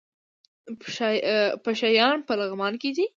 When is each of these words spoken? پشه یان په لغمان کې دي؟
پشه 1.65 1.89
یان 1.97 2.17
په 2.27 2.33
لغمان 2.39 2.73
کې 2.81 2.89
دي؟ 2.95 3.05